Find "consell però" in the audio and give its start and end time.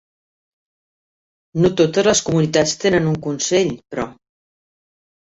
3.31-4.11